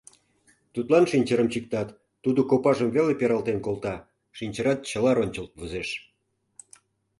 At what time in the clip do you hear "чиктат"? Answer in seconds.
1.53-1.89